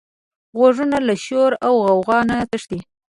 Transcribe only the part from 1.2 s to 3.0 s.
شور او غوغا نه تښتي